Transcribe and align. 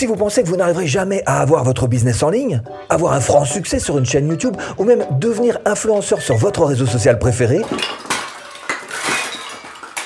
Si 0.00 0.06
vous 0.06 0.16
pensez 0.16 0.42
que 0.42 0.48
vous 0.48 0.56
n'arriverez 0.56 0.86
jamais 0.86 1.22
à 1.26 1.42
avoir 1.42 1.62
votre 1.62 1.86
business 1.86 2.22
en 2.22 2.30
ligne, 2.30 2.62
avoir 2.88 3.12
un 3.12 3.20
franc 3.20 3.44
succès 3.44 3.78
sur 3.78 3.98
une 3.98 4.06
chaîne 4.06 4.28
YouTube 4.28 4.56
ou 4.78 4.84
même 4.84 5.04
devenir 5.18 5.58
influenceur 5.66 6.22
sur 6.22 6.38
votre 6.38 6.64
réseau 6.64 6.86
social 6.86 7.18
préféré, 7.18 7.60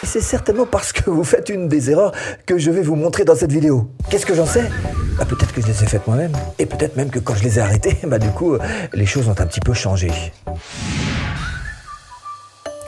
c'est 0.02 0.20
certainement 0.20 0.66
parce 0.66 0.92
que 0.92 1.08
vous 1.10 1.22
faites 1.22 1.48
une 1.48 1.68
des 1.68 1.92
erreurs 1.92 2.10
que 2.44 2.58
je 2.58 2.72
vais 2.72 2.82
vous 2.82 2.96
montrer 2.96 3.24
dans 3.24 3.36
cette 3.36 3.52
vidéo. 3.52 3.88
Qu'est-ce 4.10 4.26
que 4.26 4.34
j'en 4.34 4.46
sais? 4.46 4.64
Bah, 5.16 5.26
Peut-être 5.26 5.52
que 5.52 5.60
je 5.60 5.68
les 5.68 5.84
ai 5.84 5.86
faites 5.86 6.08
moi-même. 6.08 6.32
Et 6.58 6.66
peut-être 6.66 6.96
même 6.96 7.10
que 7.10 7.20
quand 7.20 7.36
je 7.36 7.44
les 7.44 7.60
ai 7.60 7.62
arrêtées, 7.62 7.96
bah, 8.04 8.18
du 8.18 8.30
coup, 8.30 8.58
les 8.94 9.06
choses 9.06 9.28
ont 9.28 9.38
un 9.38 9.46
petit 9.46 9.60
peu 9.60 9.74
changé. 9.74 10.10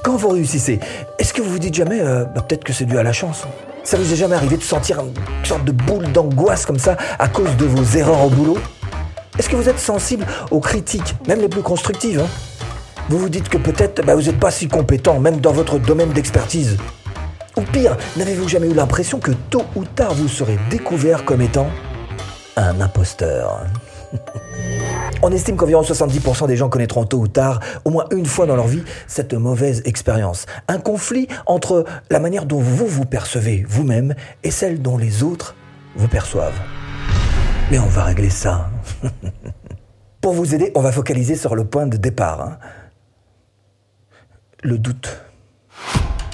Quand 0.03 0.17
vous 0.17 0.31
réussissez, 0.31 0.81
est-ce 1.21 1.33
que 1.33 1.41
vous 1.41 1.51
vous 1.51 1.61
dites 1.61 1.75
jamais, 1.75 2.01
euh, 2.01 2.25
bah, 2.25 2.43
peut-être 2.43 2.65
que 2.65 2.73
c'est 2.73 2.85
dû 2.85 2.99
à 2.99 3.05
la 3.05 3.13
chance? 3.13 3.47
Ça 3.87 3.97
vous 3.97 4.13
est 4.13 4.17
jamais 4.17 4.35
arrivé 4.35 4.57
de 4.57 4.65
sentir 4.65 4.99
une 4.99 5.15
sorte 5.47 5.65
de 5.65 5.71
boule 5.71 6.11
d'angoisse 6.11 6.67
comme 6.67 6.81
ça 6.81 6.97
à 7.21 7.29
cause 7.29 7.57
de 7.57 7.67
vos 7.67 7.85
erreurs 7.97 8.25
au 8.25 8.29
boulot? 8.29 8.59
Est-ce 9.39 9.49
que 9.49 9.55
vous 9.55 9.69
êtes 9.69 9.79
sensible 9.79 10.27
aux 10.51 10.59
critiques, 10.59 11.15
même 11.29 11.41
les 11.41 11.49
plus 11.49 11.63
constructives 11.63 12.19
hein? 12.19 12.27
Vous 13.09 13.17
vous 13.17 13.29
dites 13.29 13.49
que 13.49 13.59
peut-être 13.59 14.05
bah, 14.05 14.17
vous 14.17 14.23
n'êtes 14.23 14.41
pas 14.41 14.51
si 14.51 14.67
compétent, 14.67 15.21
même 15.21 15.39
dans 15.39 15.53
votre 15.53 15.79
domaine 15.79 16.11
d'expertise. 16.11 16.77
Ou 17.57 17.61
pire, 17.61 17.97
n'avez-vous 18.17 18.49
jamais 18.49 18.67
eu 18.67 18.75
l'impression 18.75 19.21
que 19.21 19.31
tôt 19.51 19.63
ou 19.77 19.85
tard 19.85 20.15
vous 20.15 20.27
serez 20.27 20.59
découvert 20.69 21.25
comme 21.25 21.41
étant 21.41 21.69
un 22.57 22.81
imposteur? 22.81 23.67
On 25.23 25.33
estime 25.33 25.57
qu'environ 25.57 25.83
70% 25.83 26.47
des 26.47 26.57
gens 26.57 26.69
connaîtront 26.69 27.05
tôt 27.05 27.19
ou 27.19 27.29
tard, 27.29 27.61
au 27.85 27.91
moins 27.91 28.05
une 28.11 28.27
fois 28.27 28.47
dans 28.47 28.57
leur 28.57 28.67
vie, 28.67 28.83
cette 29.07 29.35
mauvaise 29.35 29.83
expérience. 29.85 30.47
Un 30.69 30.79
conflit 30.79 31.27
entre 31.47 31.85
la 32.11 32.19
manière 32.19 32.45
dont 32.45 32.61
vous 32.61 32.87
vous 32.87 33.07
percevez 33.07 33.65
vous-même 33.69 34.15
et 34.45 34.51
celle 34.51 34.83
dont 34.83 34.99
les 34.99 35.23
autres 35.23 35.55
vous 35.97 36.09
perçoivent. 36.09 36.61
Mais 37.71 37.79
on 37.79 37.87
va 37.87 38.05
régler 38.05 38.31
ça. 38.31 38.71
Pour 40.21 40.35
vous 40.35 40.55
aider, 40.55 40.71
on 40.75 40.81
va 40.81 40.93
focaliser 40.93 41.35
sur 41.35 41.55
le 41.55 41.65
point 41.65 41.87
de 41.87 41.97
départ. 41.97 42.41
Hein. 42.41 42.59
Le 44.63 44.79
doute. 44.79 45.23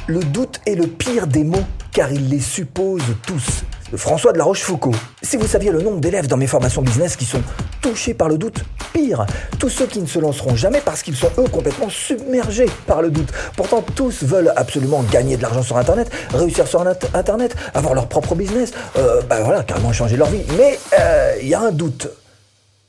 Le 0.06 0.20
doute 0.20 0.60
est 0.66 0.74
le 0.74 0.86
pire 0.86 1.26
des 1.26 1.44
mots 1.44 1.64
car 1.92 2.10
il 2.10 2.28
les 2.28 2.40
suppose 2.40 3.02
tous. 3.26 3.64
François 3.96 4.32
de 4.32 4.38
la 4.38 4.44
Rochefoucauld. 4.44 4.94
Si 5.22 5.36
vous 5.36 5.46
saviez 5.46 5.70
le 5.70 5.82
nombre 5.82 6.00
d'élèves 6.00 6.26
dans 6.26 6.36
mes 6.36 6.46
formations 6.46 6.82
business 6.82 7.16
qui 7.16 7.24
sont 7.24 7.42
touchés 7.80 8.14
par 8.14 8.28
le 8.28 8.38
doute, 8.38 8.64
pire, 8.92 9.26
tous 9.58 9.68
ceux 9.68 9.86
qui 9.86 10.00
ne 10.00 10.06
se 10.06 10.18
lanceront 10.18 10.56
jamais 10.56 10.80
parce 10.84 11.02
qu'ils 11.02 11.16
sont 11.16 11.30
eux 11.38 11.48
complètement 11.48 11.88
submergés 11.88 12.66
par 12.86 13.02
le 13.02 13.10
doute. 13.10 13.28
Pourtant, 13.56 13.82
tous 13.82 14.22
veulent 14.22 14.52
absolument 14.56 15.02
gagner 15.02 15.36
de 15.36 15.42
l'argent 15.42 15.62
sur 15.62 15.76
Internet, 15.76 16.10
réussir 16.32 16.66
sur 16.66 16.84
Internet, 17.14 17.56
avoir 17.74 17.94
leur 17.94 18.08
propre 18.08 18.34
business, 18.34 18.72
euh, 18.96 19.22
bah 19.28 19.42
voilà, 19.42 19.62
carrément 19.62 19.92
changer 19.92 20.16
leur 20.16 20.28
vie. 20.28 20.42
Mais 20.56 20.78
euh, 20.98 21.34
il 21.40 21.48
y 21.48 21.54
a 21.54 21.60
un 21.60 21.72
doute. 21.72 22.08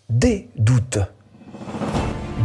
Des 0.09 0.47
doutes. 0.55 0.99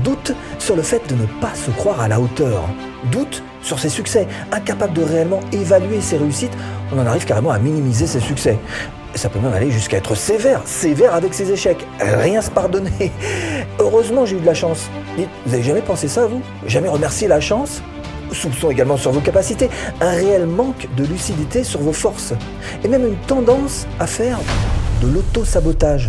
Doute 0.08 0.32
sur 0.58 0.74
le 0.74 0.80
fait 0.80 1.06
de 1.06 1.14
ne 1.14 1.26
pas 1.38 1.54
se 1.54 1.70
croire 1.70 2.00
à 2.00 2.08
la 2.08 2.18
hauteur. 2.18 2.66
Doute 3.12 3.42
sur 3.60 3.78
ses 3.78 3.90
succès. 3.90 4.26
Incapable 4.52 4.94
de 4.94 5.02
réellement 5.02 5.40
évaluer 5.52 6.00
ses 6.00 6.16
réussites, 6.16 6.56
on 6.90 6.98
en 6.98 7.04
arrive 7.04 7.26
carrément 7.26 7.50
à 7.50 7.58
minimiser 7.58 8.06
ses 8.06 8.20
succès. 8.20 8.58
Ça 9.14 9.28
peut 9.28 9.38
même 9.38 9.52
aller 9.52 9.70
jusqu'à 9.70 9.98
être 9.98 10.14
sévère, 10.14 10.62
sévère 10.64 11.12
avec 11.12 11.34
ses 11.34 11.52
échecs, 11.52 11.86
rien 12.00 12.40
se 12.40 12.50
pardonner. 12.50 13.12
Heureusement, 13.78 14.24
j'ai 14.24 14.36
eu 14.36 14.40
de 14.40 14.46
la 14.46 14.54
chance. 14.54 14.88
vous 15.44 15.52
avez 15.52 15.62
jamais 15.62 15.82
pensé 15.82 16.08
ça, 16.08 16.26
vous? 16.26 16.40
Jamais 16.66 16.88
remercié 16.88 17.28
la 17.28 17.40
chance? 17.40 17.82
Soupçon 18.32 18.70
également 18.70 18.96
sur 18.96 19.12
vos 19.12 19.20
capacités, 19.20 19.68
un 20.00 20.12
réel 20.12 20.46
manque 20.46 20.88
de 20.96 21.04
lucidité 21.04 21.64
sur 21.64 21.80
vos 21.80 21.92
forces, 21.92 22.32
et 22.82 22.88
même 22.88 23.06
une 23.06 23.18
tendance 23.26 23.86
à 24.00 24.06
faire 24.06 24.38
de 25.02 25.08
l'auto-sabotage. 25.08 26.08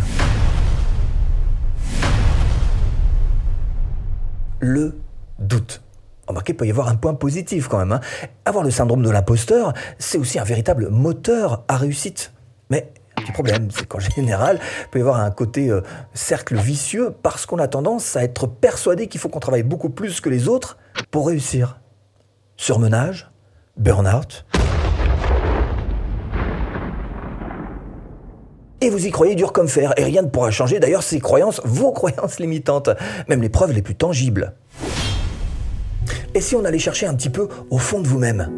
Le 4.60 4.96
doute. 5.40 5.82
Remarquez, 6.28 6.54
il 6.54 6.56
peut 6.58 6.68
y 6.68 6.70
avoir 6.70 6.90
un 6.90 6.96
point 6.96 7.16
positif 7.16 7.68
quand 7.68 7.80
même. 7.80 7.92
Hein. 7.92 8.02
Avoir 8.46 8.64
le 8.64 8.72
syndrome 8.72 9.02
de 9.02 9.10
l'imposteur, 9.10 9.74
c'est 9.98 10.18
aussi 10.18 10.38
un 10.38 10.44
véritable 10.44 10.90
moteur 10.90 11.64
à 11.68 11.78
réussite. 11.78 12.34
Mais 12.70 12.92
le 13.18 13.34
problème, 13.34 13.70
c'est 13.72 13.88
qu'en 13.88 14.00
général, 14.00 14.60
il 14.82 14.90
peut 14.90 15.00
y 15.00 15.02
avoir 15.02 15.20
un 15.20 15.32
côté 15.32 15.70
euh, 15.70 15.82
cercle 16.14 16.56
vicieux 16.56 17.16
parce 17.24 17.46
qu'on 17.46 17.58
a 17.58 17.68
tendance 17.68 18.16
à 18.16 18.24
être 18.24 18.48
persuadé 18.48 19.08
qu'il 19.08 19.20
faut 19.20 19.30
qu'on 19.30 19.40
travaille 19.40 19.64
beaucoup 19.64 19.90
plus 19.90 20.22
que 20.22 20.30
les 20.30 20.48
autres 20.48 20.78
pour 21.10 21.28
réussir. 21.28 21.80
Surmenage, 22.58 23.32
burn-out. 23.78 24.46
Et 28.82 28.90
vous 28.90 29.06
y 29.06 29.12
croyez 29.12 29.36
dur 29.36 29.52
comme 29.52 29.68
fer, 29.68 29.94
et 29.98 30.04
rien 30.04 30.22
ne 30.22 30.28
pourra 30.28 30.52
changer 30.52 30.80
d'ailleurs 30.80 31.04
ces 31.04 31.20
croyances, 31.20 31.62
vos 31.66 31.92
croyances 31.92 32.40
limitantes, 32.40 32.90
même 33.28 33.42
les 33.42 33.50
preuves 33.50 33.74
les 33.74 33.82
plus 33.82 33.96
tangibles. 33.96 34.54
Et 36.34 36.42
si 36.42 36.56
on 36.56 36.64
allait 36.64 36.80
chercher 36.80 37.06
un 37.06 37.14
petit 37.14 37.30
peu 37.30 37.50
au 37.70 37.78
fond 37.78 38.00
de 38.00 38.08
vous-même? 38.08 38.50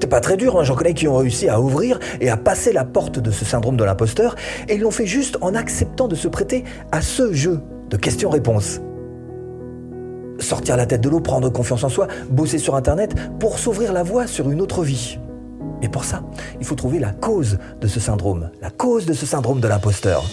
C'est 0.00 0.08
pas 0.08 0.20
très 0.20 0.36
dur, 0.36 0.60
hein. 0.60 0.64
j'en 0.64 0.74
connais 0.74 0.92
qui 0.92 1.08
ont 1.08 1.16
réussi 1.16 1.48
à 1.48 1.58
ouvrir 1.58 1.98
et 2.20 2.28
à 2.28 2.36
passer 2.36 2.74
la 2.74 2.84
porte 2.84 3.18
de 3.18 3.30
ce 3.30 3.46
syndrome 3.46 3.78
de 3.78 3.84
l'imposteur, 3.84 4.36
et 4.68 4.74
ils 4.74 4.80
l'ont 4.82 4.90
fait 4.90 5.06
juste 5.06 5.38
en 5.40 5.54
acceptant 5.54 6.08
de 6.08 6.14
se 6.14 6.28
prêter 6.28 6.64
à 6.92 7.00
ce 7.00 7.32
jeu 7.32 7.60
de 7.88 7.96
questions-réponses. 7.96 8.80
Sortir 10.40 10.76
la 10.76 10.84
tête 10.84 11.00
de 11.00 11.08
l'eau, 11.08 11.20
prendre 11.20 11.48
confiance 11.48 11.84
en 11.84 11.88
soi, 11.88 12.08
bosser 12.28 12.58
sur 12.58 12.74
Internet 12.74 13.14
pour 13.38 13.58
s'ouvrir 13.58 13.94
la 13.94 14.02
voie 14.02 14.26
sur 14.26 14.50
une 14.50 14.60
autre 14.60 14.82
vie. 14.82 15.18
Et 15.84 15.88
pour 15.88 16.04
ça, 16.04 16.22
il 16.58 16.64
faut 16.64 16.76
trouver 16.76 16.98
la 16.98 17.10
cause 17.10 17.58
de 17.82 17.86
ce 17.86 18.00
syndrome, 18.00 18.48
la 18.62 18.70
cause 18.70 19.04
de 19.04 19.12
ce 19.12 19.26
syndrome 19.26 19.60
de 19.60 19.68
l'imposteur. 19.68 20.24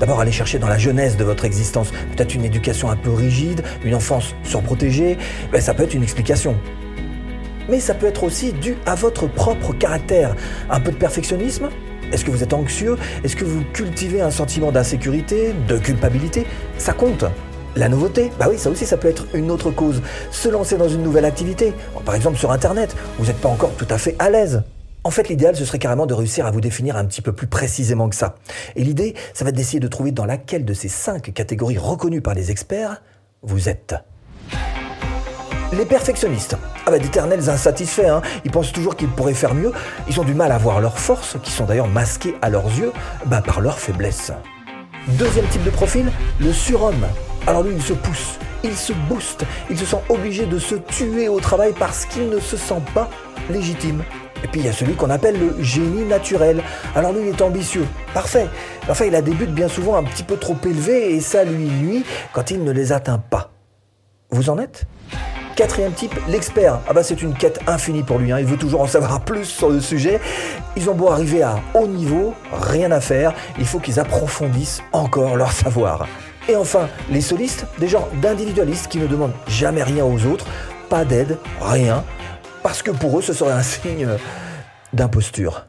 D'abord, 0.00 0.18
aller 0.18 0.32
chercher 0.32 0.58
dans 0.58 0.66
la 0.66 0.78
jeunesse 0.78 1.16
de 1.16 1.22
votre 1.22 1.44
existence. 1.44 1.92
Peut-être 2.16 2.34
une 2.34 2.44
éducation 2.44 2.90
un 2.90 2.96
peu 2.96 3.12
rigide, 3.12 3.62
une 3.84 3.94
enfance 3.94 4.34
surprotégée. 4.42 5.16
Ben, 5.52 5.60
ça 5.60 5.74
peut 5.74 5.84
être 5.84 5.94
une 5.94 6.02
explication. 6.02 6.56
Mais 7.68 7.78
ça 7.78 7.94
peut 7.94 8.06
être 8.06 8.24
aussi 8.24 8.52
dû 8.52 8.76
à 8.84 8.96
votre 8.96 9.28
propre 9.28 9.72
caractère. 9.74 10.34
Un 10.70 10.80
peu 10.80 10.90
de 10.90 10.96
perfectionnisme 10.96 11.68
Est-ce 12.10 12.24
que 12.24 12.32
vous 12.32 12.42
êtes 12.42 12.52
anxieux 12.52 12.96
Est-ce 13.22 13.36
que 13.36 13.44
vous 13.44 13.62
cultivez 13.72 14.22
un 14.22 14.32
sentiment 14.32 14.72
d'insécurité, 14.72 15.54
de 15.68 15.78
culpabilité? 15.78 16.46
Ça 16.78 16.94
compte. 16.94 17.24
La 17.78 17.88
nouveauté, 17.88 18.32
bah 18.40 18.46
oui, 18.50 18.58
ça 18.58 18.70
aussi, 18.70 18.86
ça 18.86 18.96
peut 18.96 19.06
être 19.06 19.28
une 19.34 19.52
autre 19.52 19.70
cause. 19.70 20.02
Se 20.32 20.48
lancer 20.48 20.76
dans 20.76 20.88
une 20.88 21.00
nouvelle 21.00 21.24
activité, 21.24 21.72
par 22.04 22.16
exemple 22.16 22.36
sur 22.36 22.50
Internet, 22.50 22.96
vous 23.20 23.26
n'êtes 23.26 23.40
pas 23.40 23.48
encore 23.48 23.70
tout 23.76 23.86
à 23.88 23.98
fait 23.98 24.16
à 24.18 24.30
l'aise. 24.30 24.64
En 25.04 25.12
fait, 25.12 25.28
l'idéal, 25.28 25.54
ce 25.54 25.64
serait 25.64 25.78
carrément 25.78 26.04
de 26.04 26.12
réussir 26.12 26.44
à 26.44 26.50
vous 26.50 26.60
définir 26.60 26.96
un 26.96 27.04
petit 27.04 27.22
peu 27.22 27.32
plus 27.32 27.46
précisément 27.46 28.08
que 28.08 28.16
ça. 28.16 28.34
Et 28.74 28.82
l'idée, 28.82 29.14
ça 29.32 29.44
va 29.44 29.50
être 29.50 29.56
d'essayer 29.56 29.78
de 29.78 29.86
trouver 29.86 30.10
dans 30.10 30.24
laquelle 30.24 30.64
de 30.64 30.74
ces 30.74 30.88
cinq 30.88 31.32
catégories 31.32 31.78
reconnues 31.78 32.20
par 32.20 32.34
les 32.34 32.50
experts 32.50 33.00
vous 33.42 33.68
êtes. 33.68 33.94
Les 35.72 35.84
perfectionnistes, 35.84 36.56
ah 36.84 36.90
bah 36.90 36.98
d'éternels 36.98 37.48
insatisfaits, 37.48 38.08
hein. 38.08 38.22
ils 38.44 38.50
pensent 38.50 38.72
toujours 38.72 38.96
qu'ils 38.96 39.06
pourraient 39.06 39.34
faire 39.34 39.54
mieux, 39.54 39.70
ils 40.08 40.18
ont 40.18 40.24
du 40.24 40.34
mal 40.34 40.50
à 40.50 40.58
voir 40.58 40.80
leurs 40.80 40.98
forces, 40.98 41.36
qui 41.44 41.52
sont 41.52 41.66
d'ailleurs 41.66 41.86
masquées 41.86 42.34
à 42.42 42.50
leurs 42.50 42.66
yeux 42.66 42.90
bah, 43.26 43.40
par 43.40 43.60
leurs 43.60 43.78
faiblesses. 43.78 44.32
Deuxième 45.06 45.46
type 45.46 45.62
de 45.62 45.70
profil, 45.70 46.10
le 46.40 46.52
surhomme. 46.52 47.06
Alors 47.48 47.62
lui, 47.62 47.72
il 47.74 47.82
se 47.82 47.94
pousse, 47.94 48.38
il 48.62 48.76
se 48.76 48.92
booste, 48.92 49.46
il 49.70 49.78
se 49.78 49.86
sent 49.86 50.02
obligé 50.10 50.44
de 50.44 50.58
se 50.58 50.74
tuer 50.74 51.30
au 51.30 51.40
travail 51.40 51.72
parce 51.78 52.04
qu'il 52.04 52.28
ne 52.28 52.40
se 52.40 52.58
sent 52.58 52.82
pas 52.92 53.08
légitime. 53.48 54.04
Et 54.44 54.48
puis 54.48 54.60
il 54.60 54.66
y 54.66 54.68
a 54.68 54.72
celui 54.72 54.92
qu'on 54.92 55.08
appelle 55.08 55.40
le 55.40 55.62
génie 55.62 56.04
naturel. 56.04 56.62
Alors 56.94 57.14
lui, 57.14 57.22
il 57.22 57.28
est 57.28 57.40
ambitieux. 57.40 57.86
Parfait. 58.12 58.48
Enfin, 58.86 59.06
il 59.06 59.14
a 59.14 59.22
des 59.22 59.30
buts 59.30 59.46
bien 59.46 59.68
souvent 59.68 59.96
un 59.96 60.02
petit 60.02 60.24
peu 60.24 60.36
trop 60.36 60.58
élevés 60.62 61.14
et 61.14 61.20
ça 61.22 61.42
lui 61.42 61.64
nuit 61.64 62.04
quand 62.34 62.50
il 62.50 62.62
ne 62.62 62.70
les 62.70 62.92
atteint 62.92 63.18
pas. 63.18 63.50
Vous 64.28 64.50
en 64.50 64.58
êtes? 64.58 64.84
Quatrième 65.56 65.92
type, 65.92 66.14
l'expert. 66.28 66.80
Ah 66.86 66.92
bah 66.92 67.02
c'est 67.02 67.22
une 67.22 67.32
quête 67.32 67.60
infinie 67.66 68.02
pour 68.02 68.18
lui, 68.18 68.30
hein. 68.30 68.38
il 68.40 68.44
veut 68.44 68.58
toujours 68.58 68.82
en 68.82 68.86
savoir 68.86 69.22
plus 69.22 69.46
sur 69.46 69.70
le 69.70 69.80
sujet. 69.80 70.20
Ils 70.76 70.90
ont 70.90 70.94
beau 70.94 71.08
arriver 71.08 71.42
à 71.42 71.60
haut 71.72 71.88
niveau, 71.88 72.34
rien 72.52 72.92
à 72.92 73.00
faire, 73.00 73.32
il 73.58 73.64
faut 73.64 73.78
qu'ils 73.78 73.98
approfondissent 73.98 74.82
encore 74.92 75.34
leur 75.34 75.50
savoir. 75.50 76.06
Et 76.48 76.56
enfin, 76.56 76.88
les 77.10 77.20
solistes, 77.20 77.66
des 77.78 77.88
gens 77.88 78.08
d'individualistes 78.22 78.88
qui 78.88 78.98
ne 78.98 79.06
demandent 79.06 79.34
jamais 79.48 79.82
rien 79.82 80.04
aux 80.04 80.24
autres, 80.24 80.46
pas 80.88 81.04
d'aide, 81.04 81.36
rien, 81.60 82.02
parce 82.62 82.82
que 82.82 82.90
pour 82.90 83.18
eux, 83.18 83.22
ce 83.22 83.34
serait 83.34 83.52
un 83.52 83.62
signe 83.62 84.08
d'imposture. 84.94 85.66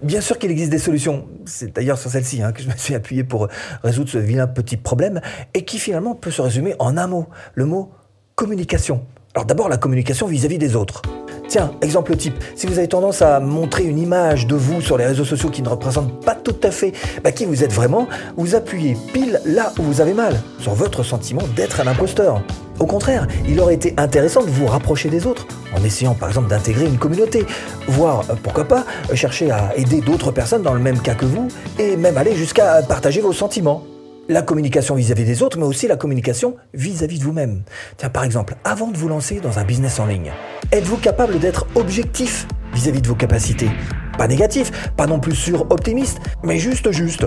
Bien 0.00 0.20
sûr 0.20 0.38
qu'il 0.38 0.52
existe 0.52 0.70
des 0.70 0.78
solutions, 0.78 1.26
c'est 1.46 1.74
d'ailleurs 1.74 1.98
sur 1.98 2.10
celle-ci 2.10 2.42
hein, 2.42 2.52
que 2.52 2.62
je 2.62 2.68
me 2.68 2.76
suis 2.76 2.94
appuyé 2.94 3.24
pour 3.24 3.48
résoudre 3.82 4.08
ce 4.08 4.18
vilain 4.18 4.46
petit 4.46 4.76
problème, 4.76 5.20
et 5.52 5.64
qui 5.64 5.80
finalement 5.80 6.14
peut 6.14 6.30
se 6.30 6.42
résumer 6.42 6.76
en 6.78 6.96
un 6.96 7.08
mot, 7.08 7.26
le 7.54 7.66
mot 7.66 7.90
communication. 8.36 9.04
Alors 9.34 9.46
d'abord 9.46 9.68
la 9.68 9.78
communication 9.78 10.28
vis-à-vis 10.28 10.58
des 10.58 10.76
autres. 10.76 11.02
Tiens, 11.52 11.70
exemple 11.82 12.16
type, 12.16 12.42
si 12.56 12.66
vous 12.66 12.78
avez 12.78 12.88
tendance 12.88 13.20
à 13.20 13.38
montrer 13.38 13.84
une 13.84 13.98
image 13.98 14.46
de 14.46 14.54
vous 14.54 14.80
sur 14.80 14.96
les 14.96 15.04
réseaux 15.04 15.26
sociaux 15.26 15.50
qui 15.50 15.60
ne 15.60 15.68
représente 15.68 16.24
pas 16.24 16.34
tout 16.34 16.56
à 16.62 16.70
fait 16.70 16.94
bah, 17.22 17.30
qui 17.30 17.44
vous 17.44 17.62
êtes 17.62 17.74
vraiment, 17.74 18.08
vous 18.38 18.54
appuyez 18.54 18.96
pile 19.12 19.38
là 19.44 19.70
où 19.78 19.82
vous 19.82 20.00
avez 20.00 20.14
mal, 20.14 20.40
sur 20.60 20.72
votre 20.72 21.02
sentiment 21.02 21.42
d'être 21.54 21.82
un 21.82 21.86
imposteur. 21.88 22.42
Au 22.78 22.86
contraire, 22.86 23.28
il 23.46 23.60
aurait 23.60 23.74
été 23.74 23.92
intéressant 23.98 24.42
de 24.42 24.48
vous 24.48 24.64
rapprocher 24.64 25.10
des 25.10 25.26
autres, 25.26 25.46
en 25.78 25.84
essayant 25.84 26.14
par 26.14 26.30
exemple 26.30 26.48
d'intégrer 26.48 26.86
une 26.86 26.96
communauté, 26.96 27.44
voire 27.86 28.24
euh, 28.30 28.34
pourquoi 28.42 28.64
pas 28.64 28.86
chercher 29.12 29.50
à 29.50 29.76
aider 29.76 30.00
d'autres 30.00 30.30
personnes 30.30 30.62
dans 30.62 30.72
le 30.72 30.80
même 30.80 31.00
cas 31.00 31.14
que 31.14 31.26
vous, 31.26 31.48
et 31.78 31.98
même 31.98 32.16
aller 32.16 32.34
jusqu'à 32.34 32.80
partager 32.80 33.20
vos 33.20 33.34
sentiments. 33.34 33.84
La 34.32 34.40
communication 34.40 34.94
vis-à-vis 34.94 35.26
des 35.26 35.42
autres, 35.42 35.58
mais 35.58 35.66
aussi 35.66 35.86
la 35.86 35.96
communication 35.96 36.56
vis-à-vis 36.72 37.18
de 37.18 37.24
vous-même. 37.24 37.64
Tiens, 37.98 38.08
par 38.08 38.24
exemple, 38.24 38.56
avant 38.64 38.88
de 38.88 38.96
vous 38.96 39.06
lancer 39.06 39.40
dans 39.40 39.58
un 39.58 39.64
business 39.64 40.00
en 40.00 40.06
ligne, 40.06 40.32
êtes-vous 40.70 40.96
capable 40.96 41.38
d'être 41.38 41.66
objectif 41.74 42.48
vis-à-vis 42.72 43.00
-vis 43.00 43.02
de 43.02 43.08
vos 43.08 43.14
capacités? 43.14 43.68
Pas 44.16 44.28
négatif, 44.28 44.88
pas 44.96 45.06
non 45.06 45.20
plus 45.20 45.34
sur-optimiste, 45.34 46.18
mais 46.42 46.58
juste 46.58 46.90
juste. 46.92 47.26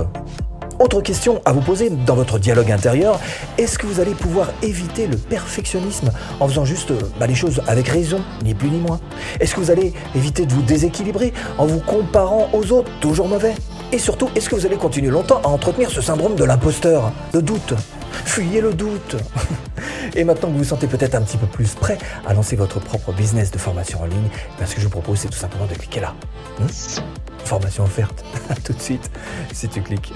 Autre 0.77 1.01
question 1.01 1.41
à 1.45 1.53
vous 1.53 1.61
poser 1.61 1.89
dans 1.89 2.15
votre 2.15 2.37
dialogue 2.37 2.69
intérieur, 2.69 3.19
est-ce 3.57 3.79
que 3.79 3.87
vous 3.87 4.01
allez 4.01 4.13
pouvoir 4.13 4.51
éviter 4.61 5.07
le 5.07 5.15
perfectionnisme 5.15 6.11
en 6.41 6.47
faisant 6.49 6.65
juste 6.65 6.91
bah, 7.17 7.27
les 7.27 7.35
choses 7.35 7.61
avec 7.67 7.87
raison, 7.87 8.21
ni 8.43 8.53
plus 8.53 8.69
ni 8.69 8.79
moins? 8.79 8.99
Est-ce 9.39 9.55
que 9.55 9.61
vous 9.61 9.71
allez 9.71 9.93
éviter 10.15 10.45
de 10.45 10.53
vous 10.53 10.61
déséquilibrer 10.61 11.33
en 11.57 11.65
vous 11.65 11.79
comparant 11.79 12.49
aux 12.51 12.73
autres, 12.73 12.91
toujours 12.99 13.29
mauvais? 13.29 13.55
Et 13.93 13.99
surtout, 13.99 14.29
est-ce 14.35 14.49
que 14.49 14.55
vous 14.55 14.65
allez 14.65 14.75
continuer 14.75 15.09
longtemps 15.09 15.39
à 15.45 15.47
entretenir 15.47 15.89
ce 15.89 16.01
syndrome 16.01 16.35
de 16.35 16.43
l'imposteur, 16.43 17.13
de 17.31 17.39
doute? 17.39 17.73
Fuyez 18.25 18.59
le 18.59 18.73
doute 18.73 19.15
Et 20.15 20.23
maintenant 20.23 20.49
que 20.49 20.53
vous 20.53 20.59
vous 20.59 20.63
sentez 20.65 20.87
peut-être 20.87 21.15
un 21.15 21.21
petit 21.21 21.37
peu 21.37 21.47
plus 21.47 21.73
prêt 21.75 21.97
à 22.25 22.33
lancer 22.33 22.55
votre 22.55 22.79
propre 22.79 23.13
business 23.13 23.49
de 23.49 23.57
formation 23.57 24.01
en 24.01 24.05
ligne, 24.05 24.29
ben, 24.59 24.65
ce 24.65 24.75
que 24.75 24.81
je 24.81 24.85
vous 24.85 24.91
propose, 24.91 25.19
c'est 25.19 25.29
tout 25.29 25.37
simplement 25.37 25.65
de 25.65 25.73
cliquer 25.73 26.01
là. 26.01 26.13
Hmm? 26.59 26.67
Formation 27.45 27.83
offerte. 27.83 28.25
tout 28.63 28.73
de 28.73 28.81
suite, 28.81 29.09
si 29.53 29.67
tu 29.67 29.81
cliques. 29.81 30.13